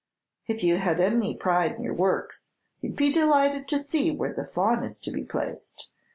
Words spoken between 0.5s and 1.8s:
you had any pride